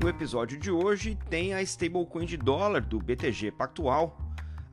[0.00, 4.16] No episódio de hoje tem a stablecoin de dólar do BTG Pactual,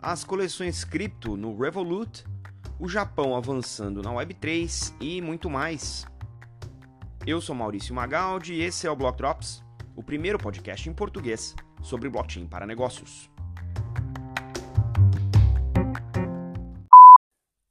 [0.02, 2.23] as coleções cripto no Revolut,
[2.79, 6.05] o Japão avançando na Web3 e muito mais.
[7.25, 9.61] Eu sou Maurício Magaldi e esse é o Block Drops,
[9.98, 11.54] o primeiro podcast em português
[11.84, 13.30] sobre blockchain para negócios.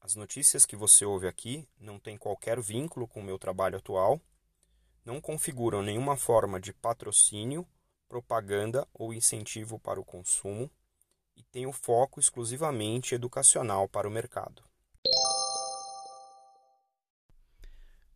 [0.02, 4.20] As notícias que você ouve aqui não têm qualquer vínculo com o meu trabalho atual,
[5.06, 7.64] não configuram nenhuma forma de patrocínio,
[8.08, 10.68] propaganda ou incentivo para o consumo
[11.36, 14.64] e têm o foco exclusivamente educacional para o mercado.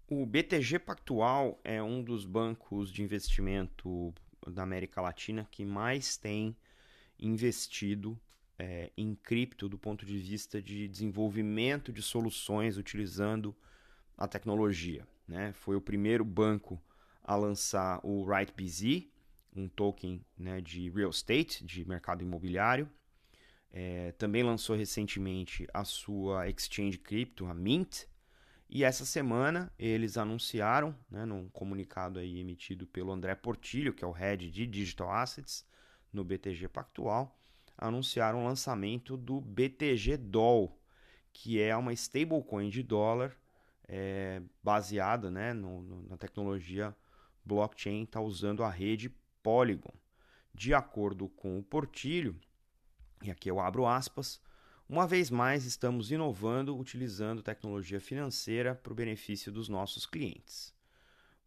[0.08, 4.12] O BTG Pactual é um dos bancos de investimento
[4.48, 6.56] da América Latina que mais tem
[7.16, 8.20] investido
[8.58, 13.54] é, em cripto do ponto de vista de desenvolvimento de soluções utilizando
[14.18, 15.06] a tecnologia.
[15.30, 15.52] Né?
[15.52, 16.82] Foi o primeiro banco
[17.22, 19.06] a lançar o RightBZ,
[19.54, 22.90] um token né, de real estate, de mercado imobiliário.
[23.72, 28.06] É, também lançou recentemente a sua exchange cripto, a Mint,
[28.68, 34.08] e essa semana eles anunciaram, né, num comunicado aí emitido pelo André Portilho, que é
[34.08, 35.64] o head de Digital Assets
[36.12, 37.38] no BTG Pactual,
[37.78, 40.76] anunciaram o lançamento do BTG Doll,
[41.32, 43.39] que é uma stablecoin de dólar
[43.92, 46.94] é, baseada né, no, no, na tecnologia
[47.44, 49.92] blockchain, está usando a rede Polygon.
[50.54, 52.38] De acordo com o Portilho,
[53.20, 54.40] e aqui eu abro aspas,
[54.88, 60.72] uma vez mais, estamos inovando utilizando tecnologia financeira para o benefício dos nossos clientes.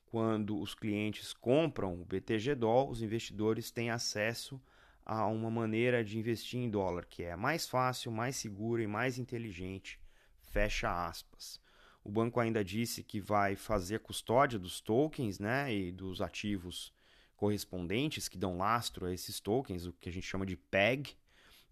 [0.06, 4.62] Quando os clientes compram o BTG Doll, os investidores têm acesso
[5.06, 9.18] a uma maneira de investir em dólar que é mais fácil, mais segura e mais
[9.18, 10.00] inteligente.
[10.42, 11.63] Fecha aspas.
[12.04, 16.94] O banco ainda disse que vai fazer a custódia dos tokens né, e dos ativos
[17.36, 21.16] correspondentes que dão lastro a esses tokens, o que a gente chama de PEG,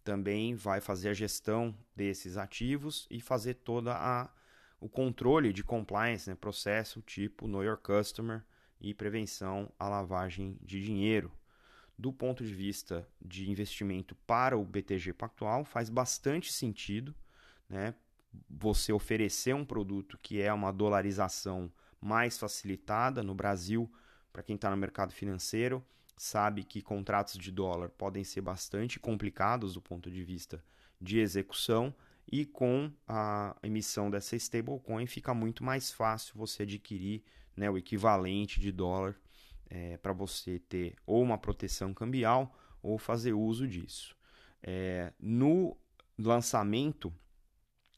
[0.04, 4.30] também vai fazer a gestão desses ativos e fazer toda a
[4.80, 8.44] o controle de compliance, né, processo tipo Know Your Customer
[8.80, 11.32] e prevenção à lavagem de dinheiro.
[11.96, 17.14] Do ponto de vista de investimento para o BTG Pactual, faz bastante sentido
[17.70, 17.94] né,
[18.50, 23.92] você oferecer um produto que é uma dolarização mais facilitada no Brasil,
[24.32, 25.84] para quem está no mercado financeiro
[26.22, 30.64] sabe que contratos de dólar podem ser bastante complicados do ponto de vista
[31.02, 31.92] de execução
[32.32, 37.24] e com a emissão dessa stablecoin fica muito mais fácil você adquirir
[37.58, 39.16] né, o equivalente de dólar
[39.68, 44.16] é, para você ter ou uma proteção cambial ou fazer uso disso.
[44.62, 45.76] É, no
[46.16, 47.12] lançamento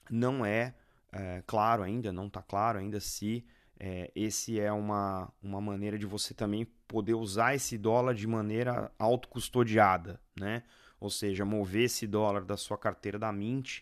[0.10, 0.74] não é,
[1.12, 3.46] é claro ainda, não está claro ainda se
[3.80, 8.92] é, esse é uma, uma maneira de você também poder usar esse dólar de maneira
[8.98, 10.64] autocustodiada, né?
[11.00, 13.82] Ou seja, mover esse dólar da sua carteira da Mint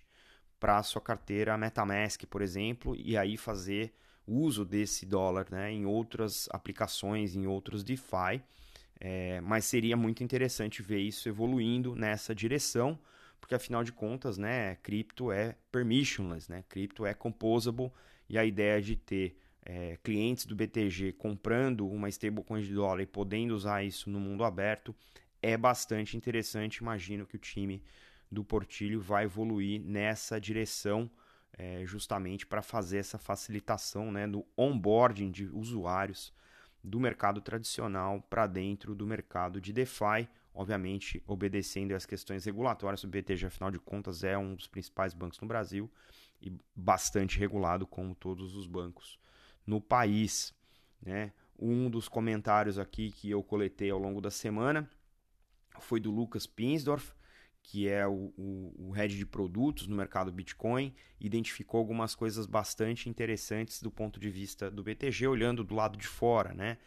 [0.59, 3.93] para a sua carteira MetaMask, por exemplo, e aí fazer
[4.25, 8.41] uso desse dólar né, em outras aplicações, em outros DeFi.
[8.99, 12.97] É, mas seria muito interessante ver isso evoluindo nessa direção,
[13.41, 16.63] porque afinal de contas, né, cripto é permissionless, né?
[16.69, 17.91] Cripto é composable
[18.29, 23.05] e a ideia de ter é, clientes do BTG comprando uma stablecoin de dólar e
[23.05, 24.95] podendo usar isso no mundo aberto
[25.41, 26.77] é bastante interessante.
[26.77, 27.83] Imagino que o time
[28.31, 31.09] do Portilho vai evoluir nessa direção,
[31.57, 36.33] é, justamente para fazer essa facilitação né, do onboarding de usuários
[36.83, 43.03] do mercado tradicional para dentro do mercado de DeFi, obviamente obedecendo às questões regulatórias.
[43.03, 45.89] O BTG, afinal de contas, é um dos principais bancos no Brasil
[46.41, 49.19] e bastante regulado, como todos os bancos
[49.65, 50.53] no país.
[51.01, 51.33] Né?
[51.57, 54.89] Um dos comentários aqui que eu coletei ao longo da semana
[55.79, 57.13] foi do Lucas Pinsdorf,
[57.63, 63.07] que é o, o, o head de produtos no mercado Bitcoin, identificou algumas coisas bastante
[63.07, 66.53] interessantes do ponto de vista do BTG, olhando do lado de fora.
[66.53, 66.77] Né?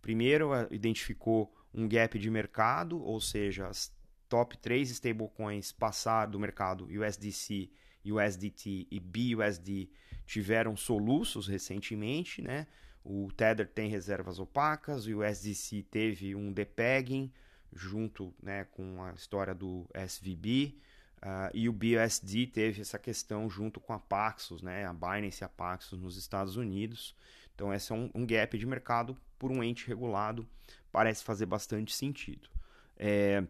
[0.00, 3.92] Primeiro, identificou um gap de mercado, ou seja, as
[4.28, 7.70] top 3 stablecoins passaram do mercado USDC,
[8.04, 9.90] USDT e BUSD
[10.26, 12.66] tiveram soluços recentemente, né?
[13.04, 17.32] O Tether tem reservas opacas, o USDC teve um depegging
[17.72, 20.76] junto né, com a história do SVB,
[21.18, 25.44] uh, e o BUSD teve essa questão junto com a Paxos, né, a Binance e
[25.44, 27.16] a Paxos nos Estados Unidos.
[27.54, 30.46] Então, esse é um, um gap de mercado por um ente regulado,
[30.90, 32.48] parece fazer bastante sentido.
[32.96, 33.44] É,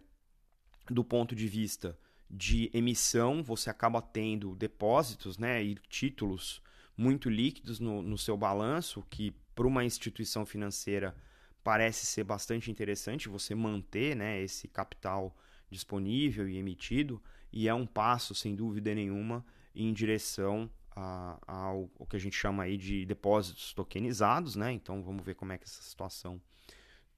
[0.90, 1.99] do ponto de vista
[2.31, 6.62] de emissão, você acaba tendo depósitos né, e títulos
[6.96, 11.14] muito líquidos no, no seu balanço, que para uma instituição financeira
[11.62, 15.37] parece ser bastante interessante você manter né, esse capital
[15.70, 17.22] disponível e emitido,
[17.52, 19.44] e é um passo, sem dúvida nenhuma,
[19.75, 24.73] em direção a, ao, que a gente chama aí de depósitos tokenizados, né?
[24.73, 26.41] Então vamos ver como é que essa situação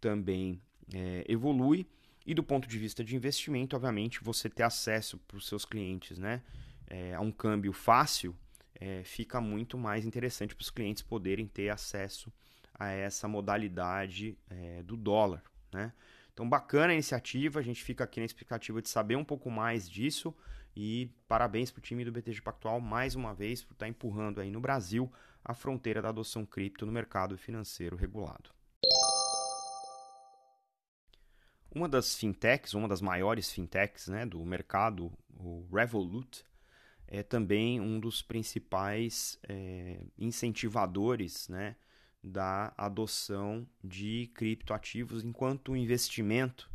[0.00, 0.60] também
[0.92, 1.86] é, evolui.
[2.26, 6.18] E do ponto de vista de investimento, obviamente, você ter acesso para os seus clientes
[6.18, 6.42] né,
[6.86, 8.34] é, a um câmbio fácil
[8.74, 12.32] é, fica muito mais interessante para os clientes poderem ter acesso
[12.74, 15.42] a essa modalidade é, do dólar.
[15.70, 15.92] Né?
[16.32, 19.88] Então, bacana a iniciativa, a gente fica aqui na expectativa de saber um pouco mais
[19.88, 20.34] disso
[20.76, 24.40] e parabéns para o time do BTG Pactual mais uma vez por estar tá empurrando
[24.40, 25.12] aí no Brasil
[25.44, 28.50] a fronteira da adoção cripto no mercado financeiro regulado.
[31.74, 36.44] Uma das fintechs, uma das maiores fintechs né, do mercado, o Revolut,
[37.06, 41.76] é também um dos principais é, incentivadores né,
[42.22, 46.70] da adoção de criptoativos enquanto investimento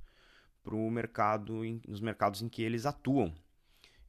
[0.61, 3.33] para o mercado, nos mercados em que eles atuam.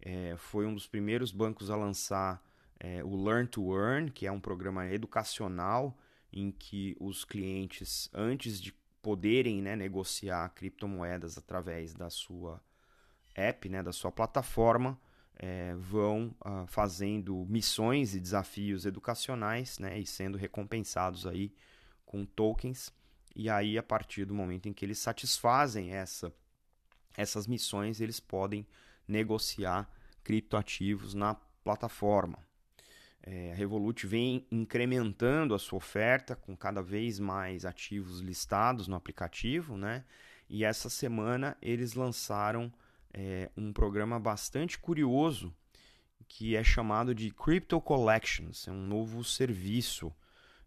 [0.02, 2.42] É, foi um dos primeiros bancos a lançar
[2.78, 5.96] é, o Learn to Earn, que é um programa educacional
[6.32, 12.62] em que os clientes, antes de poderem né, negociar criptomoedas através da sua
[13.34, 14.98] app, né, da sua plataforma,
[15.36, 21.52] é, vão uh, fazendo missões e desafios educacionais né, e sendo recompensados aí
[22.04, 22.92] com tokens.
[23.34, 26.32] E aí, a partir do momento em que eles satisfazem essa,
[27.16, 28.66] essas missões, eles podem
[29.10, 29.90] negociar
[30.22, 31.34] criptoativos na
[31.64, 32.38] plataforma.
[33.22, 38.96] É, a Revolut vem incrementando a sua oferta com cada vez mais ativos listados no
[38.96, 40.04] aplicativo, né?
[40.48, 42.72] E essa semana eles lançaram
[43.12, 45.54] é, um programa bastante curioso
[46.26, 50.14] que é chamado de Crypto Collections, é um novo serviço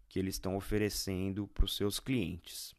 [0.08, 2.74] que eles estão oferecendo para os seus clientes.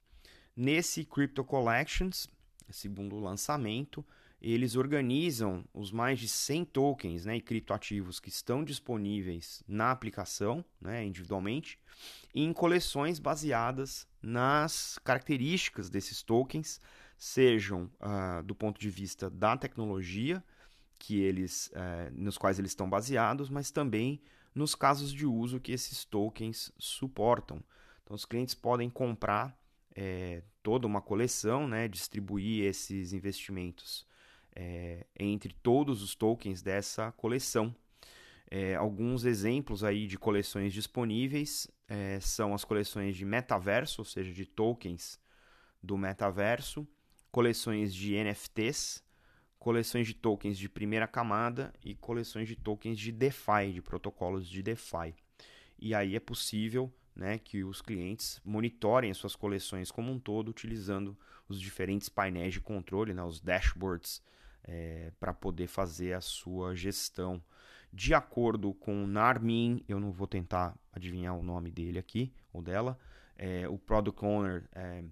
[0.56, 2.30] Nesse Crypto Collections,
[2.70, 4.06] segundo o lançamento,
[4.46, 10.64] eles organizam os mais de 100 tokens né, e criptoativos que estão disponíveis na aplicação,
[10.80, 11.80] né, individualmente,
[12.32, 16.80] em coleções baseadas nas características desses tokens,
[17.18, 20.44] sejam uh, do ponto de vista da tecnologia
[21.00, 24.22] que eles, uh, nos quais eles estão baseados, mas também
[24.54, 27.64] nos casos de uso que esses tokens suportam.
[28.04, 29.58] Então, os clientes podem comprar
[29.96, 34.06] é, toda uma coleção, né, distribuir esses investimentos
[34.56, 37.76] é, entre todos os tokens dessa coleção.
[38.50, 44.32] É, alguns exemplos aí de coleções disponíveis é, são as coleções de metaverso, ou seja,
[44.32, 45.20] de tokens
[45.82, 46.88] do metaverso,
[47.32, 49.04] coleções de NFTs,
[49.60, 54.62] coleções de tokens de primeira camada e coleções de tokens de DeFi, de protocolos de
[54.62, 55.16] DeFi.
[55.78, 60.50] E aí é possível né, que os clientes monitorem as suas coleções como um todo
[60.50, 61.18] utilizando
[61.48, 64.22] os diferentes painéis de controle, né, os dashboards
[64.68, 67.42] é, para poder fazer a sua gestão.
[67.92, 73.00] De acordo com Narmin, eu não vou tentar adivinhar o nome dele aqui ou dela,
[73.38, 75.04] é, o Product Owner é,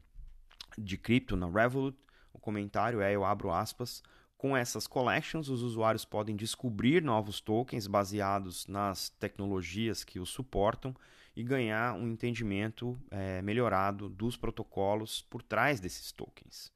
[0.77, 1.97] de cripto na Revolut,
[2.33, 4.01] o comentário é, eu abro aspas,
[4.37, 10.93] com essas collections, os usuários podem descobrir novos tokens baseados nas tecnologias que os suportam
[11.33, 16.73] e ganhar um entendimento é, melhorado dos protocolos por trás desses tokens.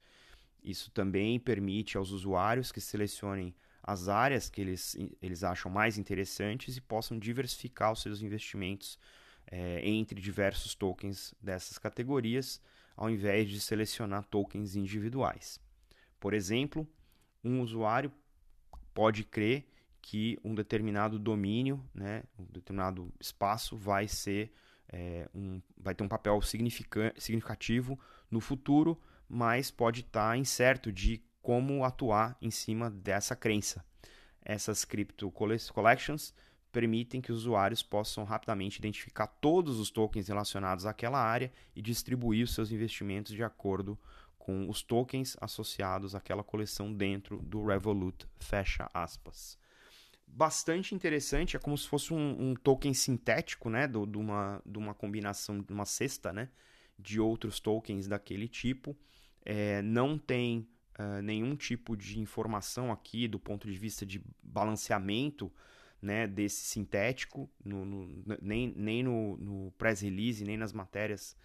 [0.68, 6.76] Isso também permite aos usuários que selecionem as áreas que eles, eles acham mais interessantes
[6.76, 8.98] e possam diversificar os seus investimentos
[9.46, 12.60] é, entre diversos tokens dessas categorias,
[12.94, 15.58] ao invés de selecionar tokens individuais.
[16.20, 16.86] Por exemplo,
[17.42, 18.12] um usuário
[18.92, 19.66] pode crer
[20.02, 24.52] que um determinado domínio, né, um determinado espaço vai ser
[24.90, 27.98] é, um, vai ter um papel significativo
[28.30, 33.84] no futuro, mas pode estar tá incerto de como atuar em cima dessa crença.
[34.42, 36.34] Essas crypto collections
[36.70, 42.44] permitem que os usuários possam rapidamente identificar todos os tokens relacionados àquela área e distribuir
[42.44, 43.98] os seus investimentos de acordo
[44.38, 49.58] com os tokens associados àquela coleção dentro do Revolut, fecha aspas.
[50.26, 54.94] Bastante interessante, é como se fosse um, um token sintético, né, de, uma, de uma
[54.94, 56.48] combinação, de uma cesta, né,
[56.98, 58.96] de outros tokens daquele tipo
[59.44, 60.68] é, não tem
[60.98, 65.52] uh, nenhum tipo de informação aqui do ponto de vista de balanceamento
[66.00, 71.36] né, desse sintético, no, no, nem, nem no, no press release, nem nas matérias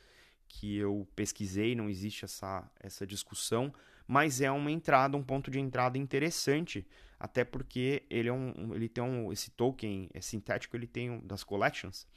[0.47, 3.73] que eu pesquisei, não existe essa, essa discussão,
[4.07, 6.85] mas é uma entrada, um ponto de entrada interessante,
[7.19, 11.25] até porque ele, é um, ele tem um, esse token é sintético, ele tem um,
[11.25, 12.07] das collections,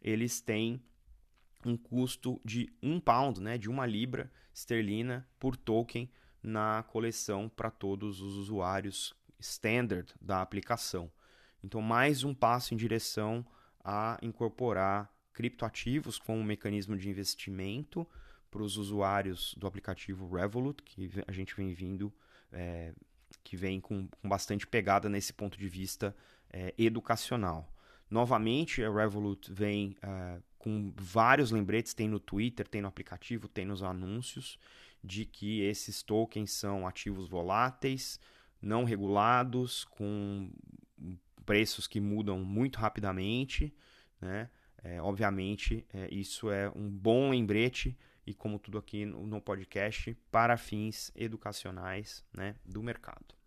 [0.00, 0.82] eles têm
[1.68, 6.10] um custo de um pound, né, de uma libra esterlina por token
[6.42, 11.10] na coleção para todos os usuários standard da aplicação.
[11.62, 13.46] Então, mais um passo em direção
[13.84, 18.06] a incorporar criptoativos como um mecanismo de investimento
[18.50, 22.12] para os usuários do aplicativo Revolut, que a gente vem vindo,
[22.52, 22.92] é,
[23.42, 26.14] que vem com, com, bastante pegada nesse ponto de vista
[26.52, 27.72] é, educacional.
[28.12, 33.64] Novamente, a Revolut vem é, com vários lembretes, tem no Twitter, tem no aplicativo, tem
[33.64, 34.58] nos anúncios,
[35.02, 38.20] de que esses tokens são ativos voláteis,
[38.60, 40.50] não regulados, com
[41.46, 43.74] preços que mudam muito rapidamente,
[44.20, 44.50] né?
[44.84, 50.14] É, obviamente, é, isso é um bom lembrete e como tudo aqui no, no podcast
[50.30, 53.41] para fins educacionais né, do mercado.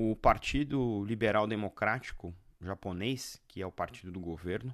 [0.00, 4.72] O Partido Liberal Democrático japonês, que é o partido do governo,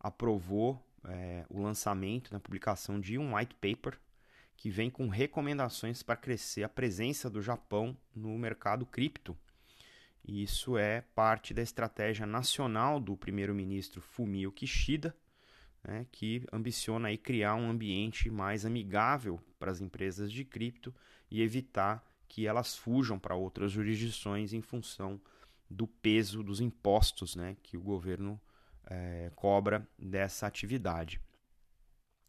[0.00, 4.00] aprovou é, o lançamento, na publicação de um white paper
[4.56, 9.36] que vem com recomendações para crescer a presença do Japão no mercado cripto.
[10.24, 15.14] E isso é parte da estratégia nacional do primeiro-ministro Fumio Kishida,
[15.84, 20.94] né, que ambiciona aí criar um ambiente mais amigável para as empresas de cripto
[21.30, 25.20] e evitar que elas fujam para outras jurisdições em função
[25.68, 28.40] do peso dos impostos né, que o governo
[28.86, 31.20] é, cobra dessa atividade.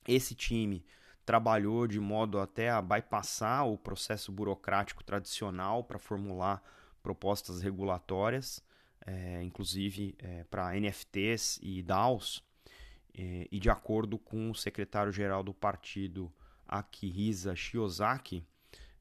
[0.08, 0.86] Esse time
[1.26, 6.64] trabalhou de modo até a bypassar o processo burocrático tradicional para formular
[7.04, 8.64] propostas regulatórias,
[9.06, 12.44] é, inclusive é, para NFTs e DAOs,
[13.52, 16.32] e de acordo com o secretário-geral do partido,
[16.66, 18.46] Akihisa Shiozaki,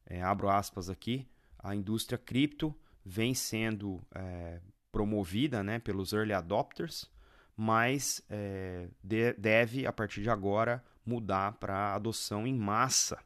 [0.09, 2.75] é, abro aspas aqui, a indústria cripto
[3.05, 4.61] vem sendo é,
[4.91, 7.11] promovida né, pelos early adopters,
[7.55, 13.19] mas é, de, deve, a partir de agora, mudar para adoção em massa.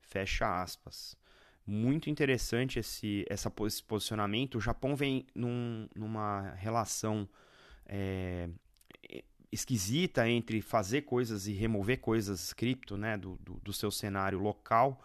[0.00, 1.16] Fecha aspas.
[1.66, 4.58] Muito interessante esse, essa, esse posicionamento.
[4.58, 7.28] O Japão vem num, numa relação
[7.86, 8.48] é,
[9.50, 15.02] esquisita entre fazer coisas e remover coisas cripto né, do, do, do seu cenário local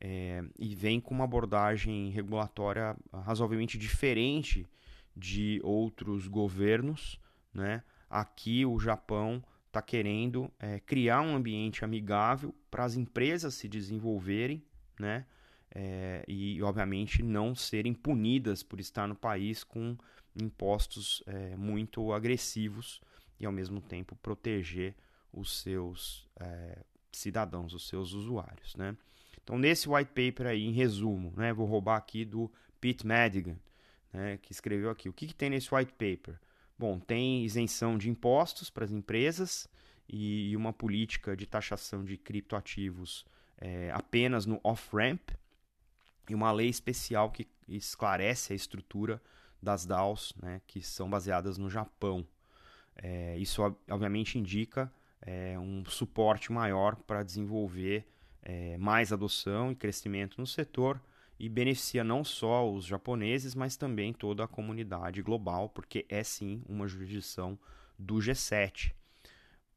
[0.00, 4.66] é, e vem com uma abordagem regulatória razoavelmente diferente
[5.16, 7.20] de outros governos.
[7.52, 7.82] Né?
[8.08, 14.62] Aqui o Japão está querendo é, criar um ambiente amigável para as empresas se desenvolverem
[14.98, 15.26] né?
[15.70, 19.96] É, e, obviamente, não serem punidas por estar no país com
[20.34, 23.00] impostos é, muito agressivos
[23.38, 24.94] e, ao mesmo tempo, proteger
[25.32, 26.78] os seus é,
[27.12, 28.74] cidadãos, os seus usuários.
[28.76, 28.96] Né?
[29.48, 33.56] Então, nesse white paper aí, em resumo, né, vou roubar aqui do Pete Madigan,
[34.12, 35.08] né, que escreveu aqui.
[35.08, 36.38] O que, que tem nesse white paper?
[36.78, 39.66] Bom, tem isenção de impostos para as empresas
[40.06, 43.24] e uma política de taxação de criptoativos
[43.56, 45.30] é, apenas no off-ramp
[46.28, 49.18] e uma lei especial que esclarece a estrutura
[49.62, 52.22] das DAOs, né, que são baseadas no Japão.
[52.96, 58.06] É, isso, obviamente, indica é, um suporte maior para desenvolver
[58.48, 60.98] é, mais adoção e crescimento no setor
[61.38, 66.62] e beneficia não só os japoneses, mas também toda a comunidade global, porque é sim
[66.66, 67.58] uma jurisdição
[67.98, 68.94] do G7.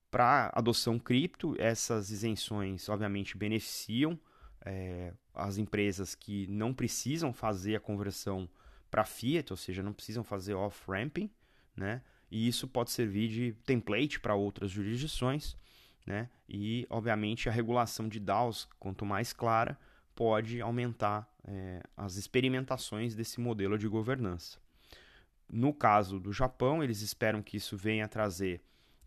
[0.10, 4.18] Para adoção cripto, essas isenções obviamente beneficiam
[4.66, 8.50] é, as empresas que não precisam fazer a conversão
[8.90, 11.30] para fiat, ou seja, não precisam fazer off-ramping,
[11.76, 12.02] né?
[12.30, 15.58] E isso pode servir de template para outras jurisdições
[16.06, 16.30] né?
[16.48, 19.78] E, obviamente, a regulação de DAOs, quanto mais clara,
[20.16, 24.60] pode aumentar é, as experimentações desse modelo de governança.
[25.50, 28.62] No caso do Japão, eles esperam que isso venha trazer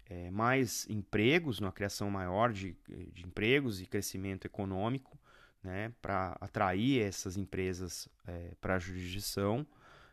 [0.06, 2.76] é, mais empregos, uma criação maior de,
[3.12, 5.18] de empregos e crescimento econômico,
[5.62, 9.66] né, para atrair essas empresas é, para a jurisdição.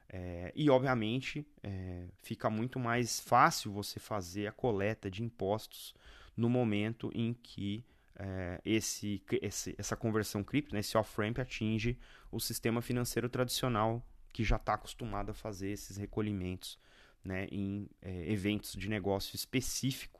[0.07, 5.93] É, e, obviamente, é, fica muito mais fácil você fazer a coleta de impostos
[6.41, 11.99] no momento em que é, esse, esse, essa conversão cripto, né, esse off-ramp, atinge
[12.31, 16.79] o sistema financeiro tradicional que já está acostumado a fazer esses recolhimentos
[17.23, 20.19] né, em é, eventos de negócio específico.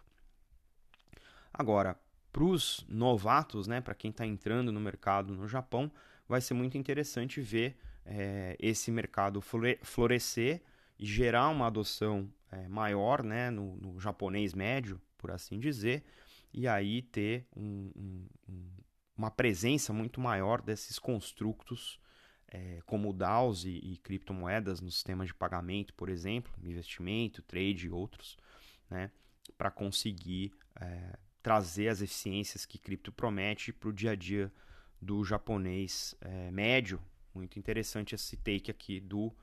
[1.52, 2.00] Agora,
[2.32, 5.92] para os novatos, né, para quem está entrando no mercado no Japão,
[6.28, 7.76] vai ser muito interessante ver
[8.06, 10.62] é, esse mercado florescer
[11.00, 16.04] e gerar uma adoção é, maior né, no, no japonês médio, por assim dizer,
[16.52, 18.28] e aí ter um, um,
[19.16, 22.00] uma presença muito maior desses construtos
[22.48, 27.90] é, como DAOs e, e, criptomoedas no sistema de pagamento, por exemplo, investimento, trade e
[27.90, 28.38] outros,
[28.90, 29.10] né?
[29.58, 34.52] para conseguir é, trazer as eficiências que cripto promete para o dia a dia
[35.02, 37.02] do japonês é, médio.
[37.34, 39.34] Muito interessante esse take aqui do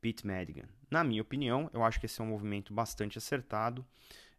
[0.00, 0.68] Pete Madigan.
[0.90, 3.86] Na minha opinião, eu acho que esse é um movimento bastante acertado.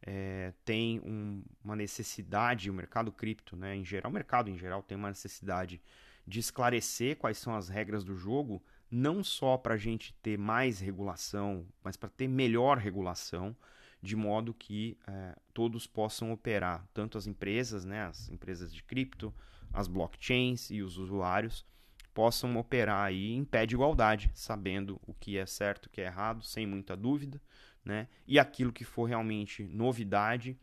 [0.05, 4.83] É, tem um, uma necessidade, o mercado cripto, né, em geral, o mercado em geral
[4.83, 5.81] tem uma necessidade
[6.27, 10.79] de esclarecer quais são as regras do jogo, não só para a gente ter mais
[10.79, 13.55] regulação, mas para ter melhor regulação,
[14.01, 19.33] de modo que é, todos possam operar, tanto as empresas, né, as empresas de cripto,
[19.73, 21.65] as blockchains e os usuários
[22.13, 26.05] possam operar aí em pé de igualdade, sabendo o que é certo, o que é
[26.05, 27.41] errado, sem muita dúvida,
[27.85, 28.07] né?
[28.27, 30.57] E aquilo que for realmente novidade,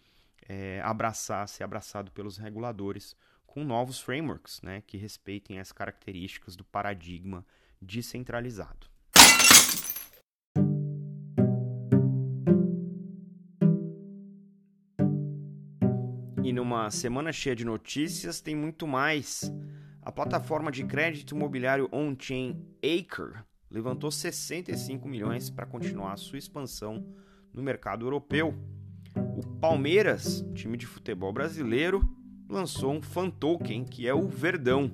[0.49, 6.64] é, abraçar, ser abraçado pelos reguladores com novos frameworks, né, que respeitem as características do
[6.64, 7.47] paradigma
[7.81, 8.87] descentralizado.
[16.43, 19.52] E numa semana cheia de notícias, tem muito mais.
[20.00, 23.38] A plataforma de crédito imobiliário on-chain Acre
[23.73, 27.07] levantou 65 milhões para continuar sua expansão
[27.52, 28.55] no mercado europeu.
[29.37, 32.07] O Palmeiras, time de futebol brasileiro,
[32.49, 34.93] lançou um fan token que é o Verdão.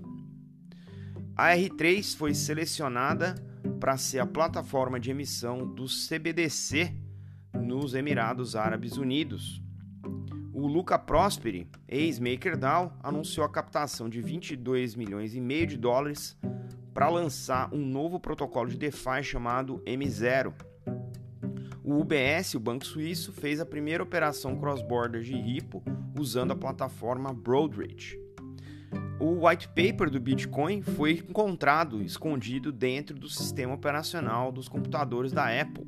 [1.36, 3.34] A R3 foi selecionada
[3.80, 6.94] para ser a plataforma de emissão do CBDC
[7.54, 9.60] nos Emirados Árabes Unidos.
[10.52, 16.36] O Luca Prosperi, ex-MakerDAO, anunciou a captação de 22 milhões e meio de dólares
[16.98, 20.52] para lançar um novo protocolo de DeFi chamado M0.
[21.84, 25.80] O UBS, o Banco Suíço, fez a primeira operação cross-border de Ripple
[26.18, 28.18] usando a plataforma Broadridge.
[29.20, 35.44] O white paper do Bitcoin foi encontrado escondido dentro do sistema operacional dos computadores da
[35.44, 35.86] Apple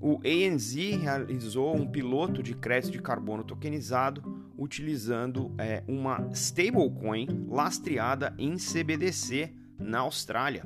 [0.00, 4.22] o ANZ realizou um piloto de crédito de carbono tokenizado
[4.56, 10.64] utilizando é, uma stablecoin lastreada em CBDC na Austrália.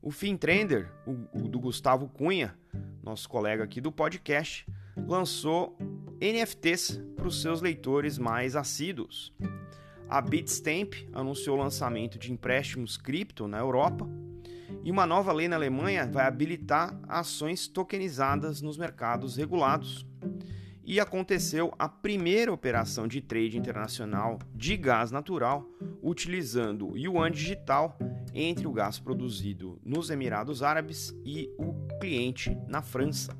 [0.00, 2.56] O FinTrender, o, o do Gustavo Cunha,
[3.02, 5.76] nosso colega aqui do podcast, lançou
[6.20, 9.32] NFTs para os seus leitores mais assíduos.
[10.08, 14.08] A Bitstamp anunciou o lançamento de empréstimos cripto na Europa
[14.84, 20.06] e uma nova lei na Alemanha vai habilitar ações tokenizadas nos mercados regulados.
[20.84, 25.68] E aconteceu a primeira operação de trade internacional de gás natural
[26.00, 27.98] utilizando yuan digital
[28.38, 33.34] entre o gás produzido nos Emirados Árabes e o cliente na França.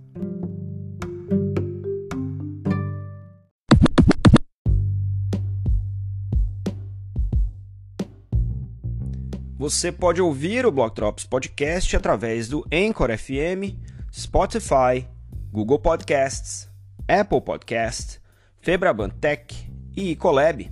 [9.59, 13.77] Você pode ouvir o Block Drops Podcast através do Anchor FM,
[14.11, 15.07] Spotify,
[15.53, 16.71] Google Podcasts,
[17.07, 18.21] Apple Podcasts,
[18.61, 19.55] Febraban Tech
[19.95, 20.71] e Ecolab.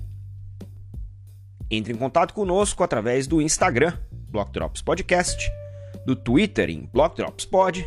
[1.71, 3.99] Entre em contato conosco através do Instagram,
[4.35, 5.51] Block Drops Podcast,
[6.05, 7.87] do Twitter em Block Drops Pod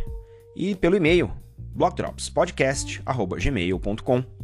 [0.55, 1.29] e pelo e-mail
[1.75, 4.37] blockdropspodcast@gmail.com.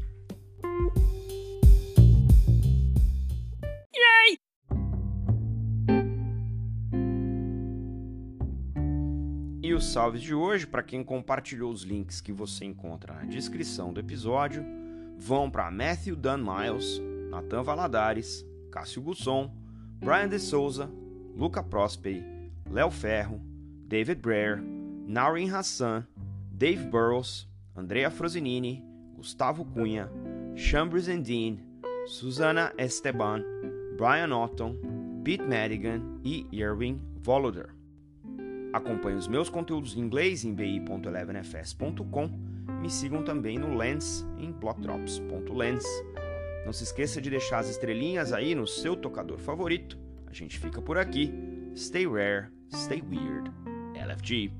[9.73, 13.99] os salves de hoje, para quem compartilhou os links que você encontra na descrição do
[13.99, 14.63] episódio,
[15.17, 19.53] vão para Matthew Dan Miles, Nathan Valadares, Cássio Gusson,
[19.99, 20.89] Brian de Souza,
[21.35, 22.23] Luca Prosperi,
[22.69, 23.41] Léo Ferro,
[23.87, 24.61] David Breyer,
[25.07, 26.05] Naurin Hassan,
[26.51, 28.83] Dave Burrows, Andrea Frosinini,
[29.15, 30.09] Gustavo Cunha,
[30.55, 31.57] Chambers Dean,
[32.05, 33.43] Susana Esteban,
[33.97, 34.75] Brian Otton,
[35.23, 37.69] Pete Madigan e Irving Voloder.
[38.73, 42.29] Acompanhe os meus conteúdos em inglês em bi.elevenfs.com.
[42.81, 45.83] Me sigam também no Lens em blockdrops.lens.
[46.65, 50.02] Não se esqueça de deixar as estrelinhas aí no seu tocador favorito.
[50.33, 51.31] A gente fica por aqui.
[51.75, 53.51] Stay rare, stay weird.
[53.95, 54.51] LFG.